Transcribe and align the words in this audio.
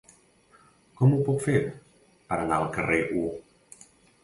Com 1.01 1.13
ho 1.17 1.19
puc 1.27 1.43
fer 1.43 1.59
per 2.33 2.41
anar 2.47 2.59
al 2.59 2.69
carrer 2.79 3.01
U? 3.23 3.29